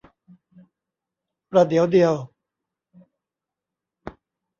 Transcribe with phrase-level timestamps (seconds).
[1.49, 2.13] ประเดี๋ยวเดียว